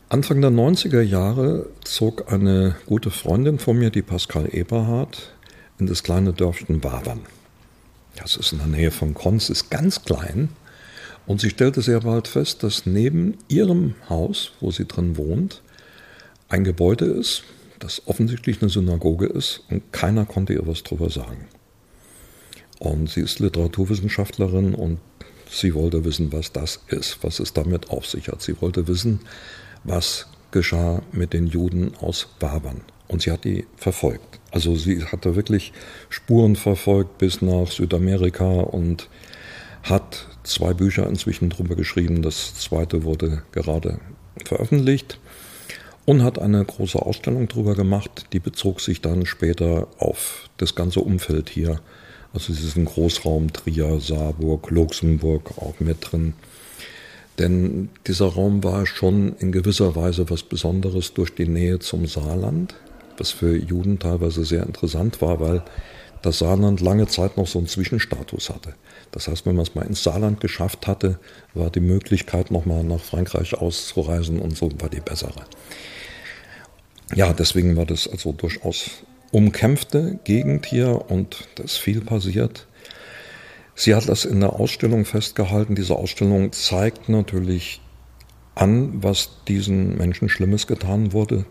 Anfang 0.10 0.42
der 0.42 0.50
90er 0.50 1.02
Jahre 1.02 1.68
zog 1.84 2.34
eine 2.34 2.76
gute 2.88 3.12
Freundin 3.12 3.60
von 3.60 3.78
mir, 3.78 3.92
die 3.92 4.02
Pascal 4.02 4.50
Eberhardt, 4.52 5.32
in 5.78 5.86
das 5.86 6.02
kleine 6.02 6.34
Dörfchen 6.34 6.84
Wabern. 6.84 7.20
Das 8.16 8.36
ist 8.36 8.52
in 8.52 8.58
der 8.58 8.68
Nähe 8.68 8.90
von 8.90 9.14
Konz, 9.14 9.52
ist 9.52 9.70
ganz 9.70 10.04
klein. 10.04 10.50
Und 11.28 11.40
sie 11.40 11.52
stellte 11.52 11.84
sehr 11.84 12.00
bald 12.00 12.28
fest, 12.28 12.64
dass 12.64 12.88
neben 12.88 13.38
ihrem 13.48 13.94
Haus, 14.10 14.54
wo 14.60 14.72
sie 14.72 14.86
drin 14.86 15.18
wohnt, 15.18 15.62
ein 16.48 16.64
Gebäude 16.64 17.06
ist, 17.06 17.44
das 17.78 18.02
offensichtlich 18.08 18.60
eine 18.64 18.72
Synagoge 18.72 19.28
ist 19.28 19.62
und 19.70 19.94
keiner 19.94 20.26
konnte 20.26 20.54
ihr 20.54 20.66
was 20.66 20.82
drüber 20.82 21.12
sagen. 21.12 21.46
Und 22.80 23.10
sie 23.10 23.22
ist 23.22 23.40
Literaturwissenschaftlerin 23.40 24.74
und 24.74 25.00
sie 25.50 25.74
wollte 25.74 26.06
wissen, 26.06 26.32
was 26.32 26.52
das 26.52 26.80
ist, 26.88 27.20
was 27.22 27.40
es 27.40 27.54
damit 27.54 27.90
auf 27.90 28.06
sich 28.06 28.30
hat. 28.30 28.42
Sie 28.42 28.60
wollte 28.62 28.88
wissen, 28.88 29.20
was 29.84 30.28
geschah 30.52 31.02
mit 31.12 31.34
den 31.34 31.48
Juden 31.48 31.94
aus 32.00 32.28
Wabern. 32.40 32.82
Und 33.08 33.22
sie 33.22 33.32
hat 33.32 33.44
die 33.44 33.66
verfolgt. 33.76 34.40
Also 34.52 34.76
sie 34.76 35.04
hatte 35.04 35.36
wirklich 35.36 35.74
Spuren 36.10 36.56
verfolgt 36.56 37.18
bis 37.18 37.42
nach 37.42 37.68
Südamerika 37.68 38.46
und 38.46 39.10
hat 39.84 40.28
zwei 40.44 40.74
Bücher 40.74 41.08
inzwischen 41.08 41.50
drüber 41.50 41.76
geschrieben. 41.76 42.22
Das 42.22 42.56
zweite 42.56 43.04
wurde 43.04 43.44
gerade 43.52 44.00
veröffentlicht 44.46 45.20
und 46.06 46.24
hat 46.24 46.40
eine 46.40 46.64
große 46.64 47.00
Ausstellung 47.00 47.48
drüber 47.48 47.76
gemacht. 47.76 48.28
Die 48.34 48.40
bezog 48.40 48.82
sich 48.82 49.02
dann 49.02 49.26
später 49.26 49.88
auf 49.98 50.50
das 50.58 50.76
ganze 50.76 51.02
Umfeld 51.02 51.50
hier. 51.50 51.82
Also 52.34 52.54
diesen 52.54 52.86
Großraum 52.86 53.52
Trier, 53.52 54.00
Saarburg, 54.00 54.70
Luxemburg 54.70 55.58
auch 55.58 55.80
mit 55.80 55.98
drin. 56.12 56.34
Denn 57.40 57.90
dieser 58.06 58.28
Raum 58.28 58.64
war 58.64 58.86
schon 58.86 59.36
in 59.40 59.52
gewisser 59.52 59.96
Weise 59.96 60.30
was 60.30 60.44
Besonderes 60.44 61.14
durch 61.14 61.34
die 61.34 61.48
Nähe 61.48 61.80
zum 61.80 62.06
Saarland, 62.06 62.76
was 63.18 63.32
für 63.32 63.56
Juden 63.56 63.98
teilweise 63.98 64.44
sehr 64.44 64.64
interessant 64.64 65.22
war, 65.22 65.40
weil 65.40 65.64
das 66.22 66.40
Saarland 66.40 66.82
lange 66.82 67.08
Zeit 67.08 67.38
noch 67.38 67.48
so 67.48 67.60
einen 67.60 67.68
Zwischenstatus 67.68 68.50
hatte. 68.50 68.76
Das 69.12 69.28
heißt, 69.28 69.46
wenn 69.46 69.56
man 69.56 69.64
es 69.64 69.74
mal 69.74 69.86
ins 69.86 70.04
Saarland 70.04 70.42
geschafft 70.42 70.86
hatte, 70.86 71.18
war 71.54 71.70
die 71.70 71.80
Möglichkeit, 71.80 72.52
nochmal 72.52 72.84
nach 72.84 73.00
Frankreich 73.00 73.56
auszureisen 73.56 74.40
und 74.40 74.58
so 74.58 74.70
war 74.80 74.90
die 74.90 75.00
bessere. 75.00 75.46
Ja, 77.16 77.34
deswegen 77.34 77.76
war 77.76 77.86
das 77.86 78.08
also 78.08 78.34
durchaus 78.34 78.90
umkämpfte 79.32 80.20
Gegend 80.24 80.66
hier 80.66 81.06
und 81.10 81.48
da 81.56 81.64
ist 81.64 81.78
viel 81.78 82.02
passiert. 82.02 82.68
Sie 83.76 83.96
hat 83.96 84.10
das 84.10 84.26
in 84.26 84.42
der 84.42 84.54
Ausstellung 84.54 85.06
festgehalten. 85.06 85.76
Diese 85.76 85.96
Ausstellung 85.96 86.52
zeigt 86.52 87.08
natürlich 87.08 87.82
an, 88.56 89.02
was 89.02 89.30
diesen 89.48 89.98
Menschen 89.98 90.28
Schlimmes 90.28 90.68
getan 90.68 91.14
wurde. 91.14 91.46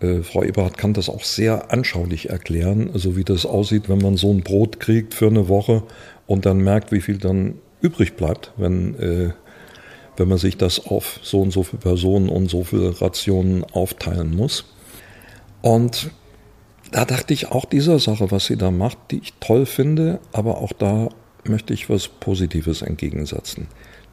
Äh, 0.00 0.22
Frau 0.22 0.42
Eberhardt 0.42 0.76
kann 0.76 0.92
das 0.92 1.08
auch 1.08 1.22
sehr 1.22 1.70
anschaulich 1.70 2.30
erklären, 2.30 2.90
so 2.94 3.16
wie 3.16 3.24
das 3.24 3.46
aussieht, 3.46 3.88
wenn 3.88 3.98
man 3.98 4.16
so 4.16 4.32
ein 4.32 4.42
Brot 4.42 4.80
kriegt 4.80 5.14
für 5.14 5.28
eine 5.28 5.48
Woche 5.48 5.84
und 6.26 6.46
dann 6.46 6.58
merkt, 6.58 6.90
wie 6.90 7.00
viel 7.00 7.18
dann 7.18 7.58
übrig 7.80 8.16
bleibt, 8.16 8.52
wenn, 8.56 8.98
äh, 8.98 9.30
wenn 10.16 10.28
man 10.28 10.38
sich 10.38 10.56
das 10.56 10.84
auf 10.84 11.20
so 11.22 11.40
und 11.40 11.52
so 11.52 11.62
viele 11.62 11.80
Personen 11.80 12.28
und 12.28 12.50
so 12.50 12.64
viele 12.64 13.00
Rationen 13.00 13.64
aufteilen 13.64 14.34
muss. 14.34 14.64
Und 15.62 16.10
da 16.92 17.06
dachte 17.06 17.32
ich 17.32 17.50
auch 17.50 17.64
dieser 17.64 17.98
Sache, 17.98 18.30
was 18.30 18.46
sie 18.46 18.56
da 18.56 18.70
macht, 18.70 18.98
die 19.10 19.18
ich 19.18 19.32
toll 19.40 19.66
finde, 19.66 20.20
aber 20.32 20.58
auch 20.58 20.72
da 20.72 21.08
möchte 21.44 21.74
ich 21.74 21.88
was 21.88 22.06
Positives 22.06 22.82
entgegensetzen. 22.82 23.66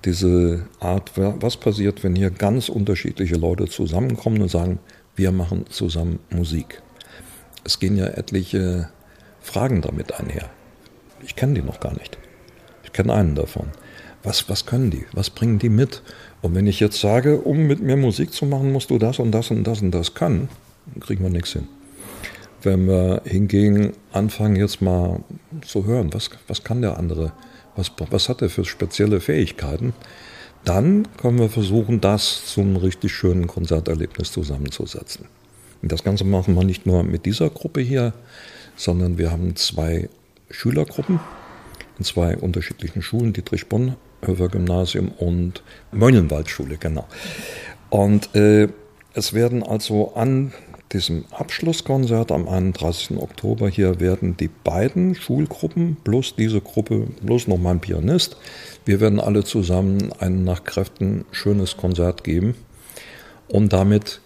Diese 0.06 0.66
Art, 0.80 1.12
was 1.16 1.58
passiert, 1.58 2.04
wenn 2.04 2.16
hier 2.16 2.32
ganz 2.32 2.70
unterschiedliche 2.70 3.36
Leute 3.36 3.68
zusammenkommen 3.68 4.42
und 4.42 4.50
sagen, 4.50 4.80
wir 5.16 5.34
machen 5.34 5.66
zusammen 5.70 6.20
Musik. 6.30 6.82
Es 7.66 7.80
gehen 7.80 7.98
ja 7.98 8.06
etliche 8.06 8.90
Fragen 9.42 9.82
damit 9.82 10.18
einher. 10.18 10.50
Ich 11.22 11.36
kenne 11.36 11.56
die 11.56 11.62
noch 11.62 11.82
gar 11.82 11.94
nicht. 11.94 12.18
Ich 12.86 12.94
kenne 12.94 13.14
einen 13.14 13.36
davon. 13.36 13.68
Was, 14.24 14.50
was 14.50 14.66
können 14.66 14.90
die? 14.90 15.06
Was 15.12 15.30
bringen 15.30 15.60
die 15.60 15.70
mit? 15.70 16.02
Und 16.42 16.56
wenn 16.56 16.68
ich 16.68 16.80
jetzt 16.80 17.02
sage, 17.02 17.42
um 17.42 17.68
mit 17.68 17.82
mir 17.82 17.98
Musik 17.98 18.32
zu 18.32 18.46
machen, 18.46 18.72
musst 18.72 18.90
du 18.90 18.98
das 18.98 19.20
und 19.20 19.32
das 19.32 19.52
und 19.52 19.66
das 19.66 19.82
und 19.82 19.92
das 19.92 20.14
können, 20.14 20.48
kriegen 21.02 21.24
wir 21.24 21.30
nichts 21.30 21.52
hin. 21.52 21.68
Wenn 22.62 22.88
wir 22.88 23.22
hingegen 23.26 23.94
anfangen, 24.12 24.56
jetzt 24.56 24.82
mal 24.82 25.22
zu 25.66 25.86
hören, 25.86 26.14
was, 26.14 26.30
was 26.48 26.64
kann 26.64 26.82
der 26.82 26.98
andere, 26.98 27.32
was, 27.76 27.92
was 28.10 28.30
hat 28.30 28.42
er 28.42 28.50
für 28.50 28.66
spezielle 28.66 29.22
Fähigkeiten, 29.22 29.94
dann 30.66 31.08
können 31.18 31.40
wir 31.40 31.50
versuchen, 31.50 32.02
das 32.02 32.46
zum 32.46 32.76
richtig 32.76 33.14
schönen 33.14 33.48
Konzerterlebnis 33.48 34.32
zusammenzusetzen. 34.32 35.26
Und 35.82 35.92
das 35.92 36.04
Ganze 36.04 36.26
machen 36.26 36.56
wir 36.56 36.66
nicht 36.66 36.86
nur 36.86 37.04
mit 37.04 37.26
dieser 37.26 37.50
Gruppe 37.50 37.82
hier, 37.82 38.14
sondern 38.76 39.18
wir 39.18 39.32
haben 39.32 39.56
zwei 39.56 40.10
Schülergruppen 40.50 41.20
in 41.98 42.06
zwei 42.06 42.38
unterschiedlichen 42.38 43.02
Schulen, 43.02 43.34
Dietrich 43.34 43.68
Bonhoeffer 43.68 44.50
Gymnasium 44.50 45.10
und 45.10 45.64
Mönnenwaldschule, 45.92 46.78
genau. 46.78 47.08
Und 47.90 48.36
äh, 48.36 48.70
es 49.14 49.34
werden 49.34 49.64
also 49.64 50.14
an 50.16 50.54
diesem 50.92 51.26
Abschlusskonzert 51.32 52.32
am 52.32 52.48
31. 52.48 53.18
Oktober 53.18 53.70
hier 53.70 54.00
werden 54.00 54.38
die 54.38 54.50
beiden 54.50 55.16
Schulgruppen 55.16 55.98
plus 56.04 56.36
diese 56.36 56.62
Gruppe 56.62 57.08
plus 57.26 57.48
noch 57.48 57.58
mein 57.58 57.80
Pianist, 57.80 58.38
wir 58.86 59.00
werden 59.00 59.20
alle 59.20 59.44
zusammen 59.44 60.12
ein 60.20 60.44
nach 60.44 60.64
Kräften 60.64 61.26
schönes 61.32 61.78
Konzert 61.78 62.24
geben 62.24 62.56
und 63.48 63.74
damit 63.74 64.22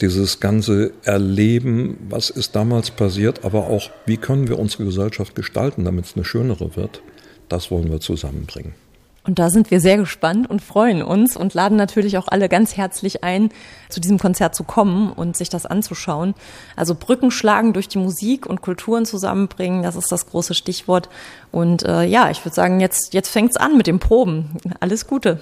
dieses 0.00 0.40
ganze 0.40 0.92
Erleben, 1.04 1.96
was 2.08 2.30
ist 2.30 2.56
damals 2.56 2.90
passiert, 2.90 3.44
aber 3.44 3.68
auch, 3.68 3.90
wie 4.04 4.16
können 4.16 4.48
wir 4.48 4.58
unsere 4.58 4.84
Gesellschaft 4.84 5.34
gestalten, 5.34 5.84
damit 5.84 6.06
es 6.06 6.16
eine 6.16 6.24
schönere 6.24 6.74
wird, 6.74 7.02
das 7.48 7.70
wollen 7.70 7.90
wir 7.90 8.00
zusammenbringen. 8.00 8.74
Und 9.24 9.38
da 9.38 9.50
sind 9.50 9.70
wir 9.70 9.80
sehr 9.80 9.98
gespannt 9.98 10.50
und 10.50 10.62
freuen 10.62 11.02
uns 11.02 11.36
und 11.36 11.54
laden 11.54 11.76
natürlich 11.76 12.18
auch 12.18 12.26
alle 12.28 12.48
ganz 12.48 12.76
herzlich 12.76 13.22
ein, 13.22 13.50
zu 13.88 14.00
diesem 14.00 14.18
Konzert 14.18 14.54
zu 14.54 14.64
kommen 14.64 15.12
und 15.12 15.36
sich 15.36 15.48
das 15.48 15.64
anzuschauen. 15.64 16.34
Also 16.74 16.96
Brücken 16.96 17.30
schlagen 17.30 17.72
durch 17.72 17.86
die 17.86 17.98
Musik 17.98 18.46
und 18.46 18.62
Kulturen 18.62 19.06
zusammenbringen, 19.06 19.82
das 19.82 19.94
ist 19.94 20.10
das 20.10 20.26
große 20.26 20.54
Stichwort. 20.54 21.08
Und 21.52 21.84
äh, 21.84 22.02
ja, 22.04 22.30
ich 22.30 22.44
würde 22.44 22.54
sagen, 22.54 22.80
jetzt, 22.80 23.14
jetzt 23.14 23.28
fängt's 23.28 23.56
an 23.56 23.76
mit 23.76 23.86
den 23.86 24.00
Proben. 24.00 24.56
Alles 24.80 25.06
Gute. 25.06 25.40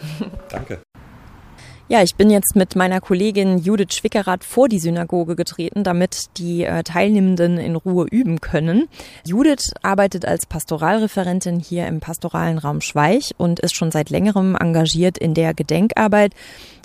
Danke. 0.51 0.81
Ja, 1.93 2.05
ich 2.05 2.15
bin 2.15 2.31
jetzt 2.31 2.55
mit 2.55 2.77
meiner 2.77 3.01
Kollegin 3.01 3.59
Judith 3.59 3.95
Schwickerath 3.95 4.45
vor 4.45 4.69
die 4.69 4.79
Synagoge 4.79 5.35
getreten, 5.35 5.83
damit 5.83 6.27
die 6.37 6.63
äh, 6.63 6.85
Teilnehmenden 6.85 7.59
in 7.59 7.75
Ruhe 7.75 8.07
üben 8.09 8.41
können. 8.41 8.89
Judith 9.25 9.73
arbeitet 9.83 10.25
als 10.25 10.47
Pastoralreferentin 10.47 11.59
hier 11.59 11.89
im 11.89 11.99
pastoralen 11.99 12.59
Raum 12.59 12.81
Schweich 12.81 13.33
und 13.39 13.59
ist 13.59 13.75
schon 13.75 13.91
seit 13.91 14.09
längerem 14.09 14.55
engagiert 14.55 15.19
in 15.19 15.35
der 15.35 15.53
Gedenkarbeit, 15.53 16.33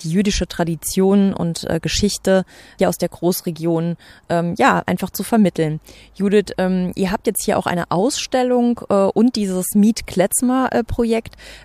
die 0.02 0.10
jüdische 0.10 0.48
Tradition 0.48 1.32
und 1.32 1.62
äh, 1.70 1.78
Geschichte 1.78 2.44
hier 2.76 2.88
aus 2.88 2.98
der 2.98 3.08
Großregion 3.08 3.96
ähm, 4.28 4.56
ja 4.58 4.82
einfach 4.86 5.10
zu 5.10 5.22
vermitteln. 5.22 5.78
Judith, 6.16 6.52
ähm, 6.58 6.90
ihr 6.96 7.12
habt 7.12 7.28
jetzt 7.28 7.44
hier 7.44 7.58
auch 7.58 7.66
eine 7.66 7.92
Ausstellung 7.92 8.80
äh, 8.88 8.94
und 8.94 9.36
dieses 9.36 9.66
Meet 9.76 10.08
Kletzmer 10.08 10.70
äh. 10.72 10.82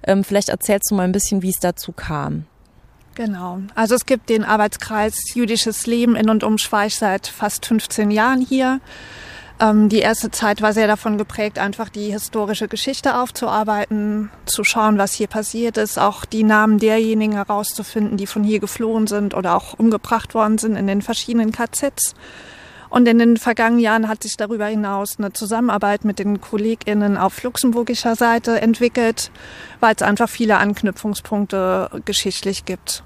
Ähm, 0.05 0.23
vielleicht 0.23 0.49
erzählst 0.49 0.91
du 0.91 0.95
mal 0.95 1.05
ein 1.05 1.11
bisschen, 1.11 1.41
wie 1.41 1.49
es 1.49 1.59
dazu 1.59 1.91
kam. 1.91 2.45
Genau. 3.15 3.59
Also 3.75 3.95
es 3.95 4.05
gibt 4.05 4.29
den 4.29 4.43
Arbeitskreis 4.43 5.15
Jüdisches 5.33 5.85
Leben 5.85 6.15
in 6.15 6.29
und 6.29 6.43
um 6.43 6.57
Schweich 6.57 6.95
seit 6.95 7.27
fast 7.27 7.65
15 7.65 8.09
Jahren 8.09 8.41
hier. 8.41 8.79
Ähm, 9.59 9.89
die 9.89 9.99
erste 9.99 10.31
Zeit 10.31 10.61
war 10.61 10.73
sehr 10.73 10.87
davon 10.87 11.17
geprägt, 11.17 11.59
einfach 11.59 11.89
die 11.89 12.11
historische 12.11 12.67
Geschichte 12.67 13.15
aufzuarbeiten, 13.15 14.31
zu 14.45 14.63
schauen, 14.63 14.97
was 14.97 15.13
hier 15.13 15.27
passiert 15.27 15.77
ist, 15.77 15.99
auch 15.99 16.25
die 16.25 16.43
Namen 16.43 16.79
derjenigen 16.79 17.33
herauszufinden, 17.33 18.17
die 18.17 18.27
von 18.27 18.43
hier 18.43 18.59
geflohen 18.59 19.05
sind 19.07 19.35
oder 19.35 19.55
auch 19.55 19.77
umgebracht 19.77 20.33
worden 20.33 20.57
sind 20.57 20.75
in 20.75 20.87
den 20.87 21.01
verschiedenen 21.01 21.51
KZs. 21.51 22.15
Und 22.91 23.07
in 23.07 23.19
den 23.19 23.37
vergangenen 23.37 23.79
Jahren 23.79 24.09
hat 24.09 24.21
sich 24.23 24.35
darüber 24.35 24.65
hinaus 24.65 25.15
eine 25.17 25.31
Zusammenarbeit 25.31 26.03
mit 26.03 26.19
den 26.19 26.41
KollegInnen 26.41 27.15
auf 27.15 27.41
luxemburgischer 27.41 28.17
Seite 28.17 28.59
entwickelt, 28.59 29.31
weil 29.79 29.95
es 29.95 30.01
einfach 30.01 30.29
viele 30.29 30.57
Anknüpfungspunkte 30.57 32.01
geschichtlich 32.03 32.65
gibt. 32.65 33.03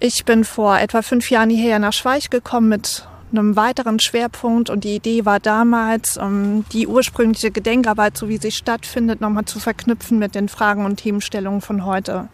Ich 0.00 0.26
bin 0.26 0.44
vor 0.44 0.78
etwa 0.78 1.00
fünf 1.00 1.30
Jahren 1.30 1.48
hierher 1.48 1.78
nach 1.78 1.94
Schweich 1.94 2.28
gekommen 2.28 2.68
mit 2.68 3.08
einem 3.32 3.56
weiteren 3.56 4.00
Schwerpunkt 4.00 4.68
und 4.68 4.84
die 4.84 4.96
Idee 4.96 5.24
war 5.24 5.40
damals, 5.40 6.18
um 6.18 6.66
die 6.72 6.86
ursprüngliche 6.86 7.50
Gedenkarbeit, 7.50 8.18
so 8.18 8.28
wie 8.28 8.36
sie 8.36 8.52
stattfindet, 8.52 9.22
nochmal 9.22 9.46
zu 9.46 9.58
verknüpfen 9.58 10.18
mit 10.18 10.34
den 10.34 10.50
Fragen 10.50 10.84
und 10.84 10.96
Themenstellungen 10.96 11.62
von 11.62 11.86
heute. 11.86 12.28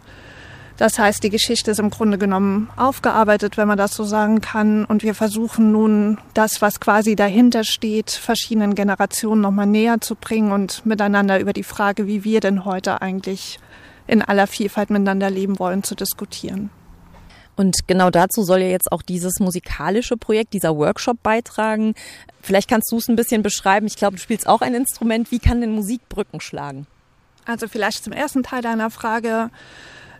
Das 0.77 0.97
heißt, 0.97 1.23
die 1.23 1.29
Geschichte 1.29 1.71
ist 1.71 1.79
im 1.79 1.91
Grunde 1.91 2.17
genommen 2.17 2.69
aufgearbeitet, 2.75 3.57
wenn 3.57 3.67
man 3.67 3.77
das 3.77 3.93
so 3.93 4.03
sagen 4.03 4.41
kann. 4.41 4.85
Und 4.85 5.03
wir 5.03 5.13
versuchen 5.13 5.71
nun, 5.71 6.17
das, 6.33 6.61
was 6.61 6.79
quasi 6.79 7.15
dahinter 7.15 7.63
steht, 7.63 8.09
verschiedenen 8.09 8.73
Generationen 8.73 9.41
nochmal 9.41 9.67
näher 9.67 10.01
zu 10.01 10.15
bringen 10.15 10.51
und 10.51 10.85
miteinander 10.85 11.39
über 11.39 11.53
die 11.53 11.63
Frage, 11.63 12.07
wie 12.07 12.23
wir 12.23 12.39
denn 12.39 12.65
heute 12.65 13.01
eigentlich 13.01 13.59
in 14.07 14.21
aller 14.21 14.47
Vielfalt 14.47 14.89
miteinander 14.89 15.29
leben 15.29 15.59
wollen, 15.59 15.83
zu 15.83 15.95
diskutieren. 15.95 16.71
Und 17.55 17.87
genau 17.87 18.09
dazu 18.09 18.43
soll 18.43 18.61
ja 18.61 18.67
jetzt 18.67 18.91
auch 18.91 19.03
dieses 19.03 19.39
musikalische 19.39 20.17
Projekt, 20.17 20.53
dieser 20.53 20.75
Workshop 20.75 21.21
beitragen. 21.21 21.93
Vielleicht 22.41 22.67
kannst 22.67 22.91
du 22.91 22.97
es 22.97 23.07
ein 23.07 23.15
bisschen 23.15 23.43
beschreiben. 23.43 23.85
Ich 23.85 23.95
glaube, 23.95 24.15
du 24.15 24.21
spielst 24.21 24.47
auch 24.47 24.61
ein 24.61 24.73
Instrument. 24.73 25.31
Wie 25.31 25.37
kann 25.37 25.61
denn 25.61 25.71
Musik 25.71 26.09
Brücken 26.09 26.41
schlagen? 26.41 26.87
Also 27.45 27.67
vielleicht 27.67 28.03
zum 28.03 28.13
ersten 28.13 28.41
Teil 28.41 28.63
deiner 28.63 28.89
Frage. 28.89 29.51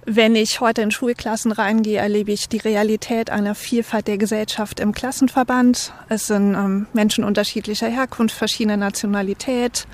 Wenn 0.05 0.35
ich 0.35 0.59
heute 0.59 0.81
in 0.81 0.91
Schulklassen 0.91 1.53
reingehe, 1.53 1.97
erlebe 1.97 2.33
ich 2.33 2.49
die 2.49 2.57
Realität 2.57 3.29
einer 3.29 3.55
Vielfalt 3.55 4.09
der 4.09 4.17
Gesellschaft 4.17 4.81
im 4.81 4.91
Klassenverband. 4.91 5.93
Es 6.09 6.27
sind 6.27 6.55
ähm, 6.55 6.87
Menschen 6.91 7.23
unterschiedlicher 7.23 7.87
Herkunft, 7.87 8.35
verschiedener 8.35 8.75
Nationalität. 8.75 9.87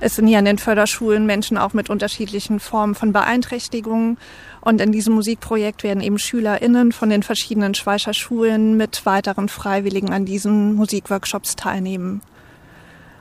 Es 0.00 0.16
sind 0.16 0.26
hier 0.26 0.38
an 0.38 0.46
den 0.46 0.58
Förderschulen 0.58 1.26
Menschen 1.26 1.58
auch 1.58 1.74
mit 1.74 1.90
unterschiedlichen 1.90 2.58
Formen 2.58 2.96
von 2.96 3.12
Beeinträchtigungen. 3.12 4.18
Und 4.62 4.80
in 4.80 4.90
diesem 4.90 5.14
Musikprojekt 5.14 5.84
werden 5.84 6.02
eben 6.02 6.18
SchülerInnen 6.18 6.90
von 6.90 7.08
den 7.08 7.22
verschiedenen 7.22 7.74
Schweizer 7.74 8.14
Schulen 8.14 8.76
mit 8.76 9.06
weiteren 9.06 9.48
Freiwilligen 9.48 10.12
an 10.12 10.24
diesen 10.24 10.74
Musikworkshops 10.74 11.54
teilnehmen. 11.54 12.20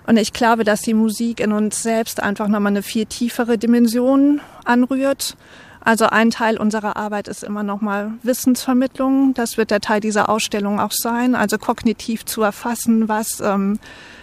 Und 0.08 0.18
ich 0.18 0.34
glaube, 0.34 0.64
dass 0.64 0.82
die 0.82 0.96
Musik 0.96 1.40
in 1.40 1.52
uns 1.52 1.84
selbst 1.84 2.24
einfach 2.24 2.48
nochmal 2.48 2.72
eine 2.72 2.82
viel 2.82 3.06
tiefere 3.06 3.60
Dimension 3.60 4.42
anrührt 4.66 5.36
also 5.84 6.06
ein 6.06 6.30
Teil 6.30 6.58
unserer 6.58 6.96
Arbeit 6.96 7.28
ist 7.28 7.44
immer 7.44 7.64
nochmal 7.64 8.14
Wissensvermittlung. 8.22 9.34
Das 9.34 9.58
wird 9.58 9.72
der 9.72 9.82
Teil 9.82 10.00
dieser 10.00 10.30
Ausstellung 10.30 10.80
auch 10.80 10.92
sein. 10.92 11.34
Also 11.34 11.58
kognitiv 11.58 12.24
zu 12.26 12.44
erfassen, 12.44 13.10
was 13.10 13.40
ähm, 13.40 13.80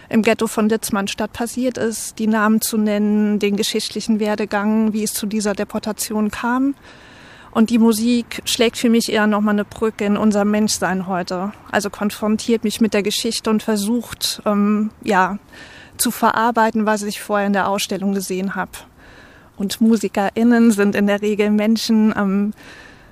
im 0.07 0.21
Ghetto 0.21 0.47
von 0.47 0.69
Litzmannstadt 0.69 1.33
passiert 1.33 1.77
ist, 1.77 2.17
die 2.17 2.27
Namen 2.27 2.61
zu 2.61 2.77
nennen, 2.77 3.39
den 3.39 3.57
geschichtlichen 3.57 4.21
Werdegang, 4.21 4.93
wie 4.93 5.03
es 5.03 5.13
zu 5.13 5.25
dieser 5.25 5.53
Deportation 5.53 6.31
kam. 6.31 6.75
Und 7.51 7.71
die 7.71 7.79
Musik 7.79 8.41
schlägt 8.45 8.77
für 8.77 8.89
mich 8.89 9.11
eher 9.11 9.27
nochmal 9.27 9.55
eine 9.55 9.65
Brücke 9.65 10.05
in 10.05 10.17
unser 10.17 10.45
Menschsein 10.45 11.07
heute. 11.07 11.51
Also 11.71 11.89
konfrontiert 11.89 12.63
mich 12.63 12.79
mit 12.79 12.93
der 12.93 13.03
Geschichte 13.03 13.49
und 13.49 13.63
versucht, 13.63 14.41
ähm, 14.45 14.91
ja, 15.03 15.39
zu 15.97 16.11
verarbeiten, 16.11 16.85
was 16.85 17.03
ich 17.03 17.21
vorher 17.21 17.47
in 17.47 17.53
der 17.53 17.67
Ausstellung 17.67 18.13
gesehen 18.13 18.55
habe. 18.55 18.71
Und 19.59 19.81
MusikerInnen 19.81 20.71
sind 20.71 20.95
in 20.95 21.05
der 21.05 21.21
Regel 21.21 21.51
Menschen, 21.51 22.13
ähm, 22.17 22.53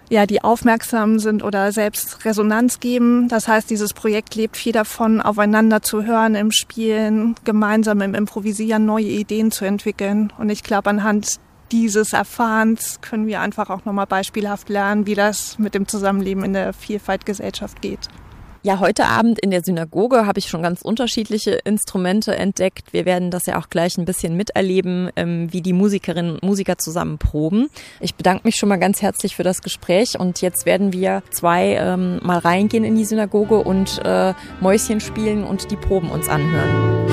ja, 0.09 0.25
die 0.25 0.41
aufmerksam 0.41 1.19
sind 1.19 1.43
oder 1.43 1.73
selbst 1.73 2.23
Resonanz 2.23 2.79
geben. 2.79 3.27
Das 3.27 3.49
heißt, 3.49 3.69
dieses 3.69 3.93
Projekt 3.93 4.35
lebt 4.35 4.55
viel 4.55 4.71
davon, 4.71 5.21
aufeinander 5.21 5.81
zu 5.81 6.05
hören 6.05 6.35
im 6.35 6.51
Spielen, 6.51 7.35
gemeinsam 7.43 7.99
im 7.99 8.15
Improvisieren 8.15 8.85
neue 8.85 9.05
Ideen 9.05 9.51
zu 9.51 9.65
entwickeln. 9.65 10.31
Und 10.37 10.49
ich 10.49 10.63
glaube, 10.63 10.89
anhand 10.89 11.39
dieses 11.73 12.13
Erfahrens 12.13 13.01
können 13.01 13.27
wir 13.27 13.41
einfach 13.41 13.69
auch 13.69 13.83
nochmal 13.83 14.07
beispielhaft 14.07 14.69
lernen, 14.69 15.05
wie 15.05 15.15
das 15.15 15.59
mit 15.59 15.75
dem 15.75 15.85
Zusammenleben 15.85 16.45
in 16.45 16.53
der 16.53 16.71
Vielfalt 16.71 17.25
Gesellschaft 17.25 17.81
geht. 17.81 18.07
Ja, 18.67 18.81
heute 18.81 19.05
Abend 19.05 19.39
in 19.39 19.49
der 19.49 19.63
Synagoge 19.63 20.25
habe 20.25 20.39
ich 20.39 20.49
schon 20.49 20.61
ganz 20.61 20.81
unterschiedliche 20.81 21.51
Instrumente 21.51 22.35
entdeckt. 22.35 22.91
Wir 22.91 23.05
werden 23.05 23.31
das 23.31 23.45
ja 23.45 23.57
auch 23.57 23.69
gleich 23.69 23.97
ein 23.97 24.03
bisschen 24.03 24.35
miterleben, 24.35 25.09
ähm, 25.15 25.47
wie 25.53 25.61
die 25.61 25.71
Musikerinnen 25.71 26.33
und 26.33 26.43
Musiker 26.43 26.77
zusammen 26.77 27.17
proben. 27.17 27.69
Ich 28.01 28.15
bedanke 28.15 28.41
mich 28.43 28.57
schon 28.57 28.67
mal 28.67 28.75
ganz 28.75 29.01
herzlich 29.01 29.37
für 29.37 29.43
das 29.43 29.61
Gespräch 29.61 30.19
und 30.19 30.41
jetzt 30.41 30.65
werden 30.65 30.91
wir 30.91 31.23
zwei 31.29 31.77
ähm, 31.79 32.19
mal 32.21 32.39
reingehen 32.39 32.83
in 32.83 32.97
die 32.97 33.05
Synagoge 33.05 33.59
und 33.59 34.01
äh, 34.03 34.33
Mäuschen 34.59 34.99
spielen 34.99 35.45
und 35.45 35.71
die 35.71 35.77
Proben 35.77 36.11
uns 36.11 36.27
anhören. 36.27 37.06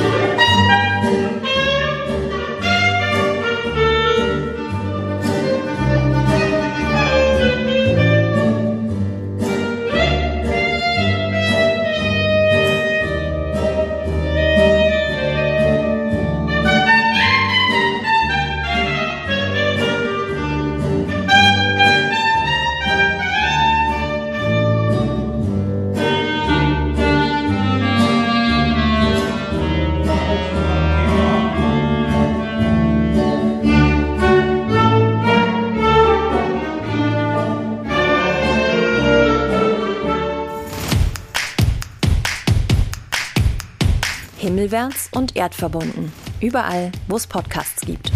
Himmelwärts 44.65 45.11
und 45.13 45.37
erdverbunden. 45.37 46.11
Überall, 46.41 46.91
wo 47.07 47.17
es 47.17 47.27
Podcasts 47.27 47.83
gibt. 47.85 48.14